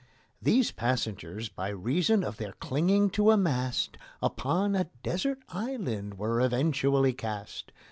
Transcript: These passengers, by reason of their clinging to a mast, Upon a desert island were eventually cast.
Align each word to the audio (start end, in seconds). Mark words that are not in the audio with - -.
These 0.41 0.71
passengers, 0.71 1.47
by 1.49 1.67
reason 1.69 2.23
of 2.23 2.37
their 2.37 2.53
clinging 2.53 3.11
to 3.11 3.29
a 3.29 3.37
mast, 3.37 3.97
Upon 4.19 4.75
a 4.75 4.89
desert 5.03 5.43
island 5.49 6.15
were 6.17 6.41
eventually 6.41 7.13
cast. 7.13 7.71